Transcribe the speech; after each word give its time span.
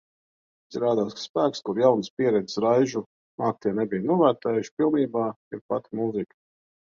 Izrādās, 0.73 1.11
ka 1.17 1.21
spēks, 1.23 1.59
kuru 1.67 1.81
jaunas 1.83 2.09
pieredzes 2.21 2.57
raižu 2.65 3.03
māktie 3.43 3.75
nebija 3.81 4.07
novērtējuši 4.07 4.75
pilnībā, 4.81 5.27
ir 5.57 5.63
pati 5.75 6.01
mūzika. 6.01 6.35